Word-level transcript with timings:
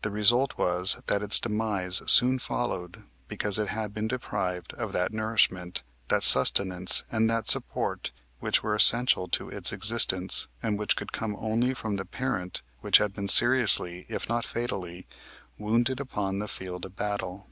The 0.00 0.10
result 0.10 0.58
was 0.58 0.96
that 1.06 1.22
its 1.22 1.38
demise 1.38 2.02
soon 2.10 2.40
followed 2.40 3.04
because 3.28 3.60
it 3.60 3.68
had 3.68 3.94
been 3.94 4.08
deprived 4.08 4.74
of 4.74 4.90
that 4.92 5.12
nourishment, 5.12 5.84
that 6.08 6.24
sustenance 6.24 7.04
and 7.12 7.30
that 7.30 7.46
support 7.46 8.10
which 8.40 8.64
were 8.64 8.74
essential 8.74 9.28
to 9.28 9.50
its 9.50 9.72
existence 9.72 10.48
and 10.64 10.80
which 10.80 10.96
could 10.96 11.12
come 11.12 11.36
only 11.38 11.74
from 11.74 11.94
the 11.94 12.04
parent 12.04 12.62
which 12.80 12.98
had 12.98 13.12
been 13.14 13.28
seriously 13.28 14.04
if 14.08 14.28
not 14.28 14.44
fatally 14.44 15.06
wounded 15.56 16.00
upon 16.00 16.40
the 16.40 16.48
field 16.48 16.84
of 16.84 16.96
battle. 16.96 17.46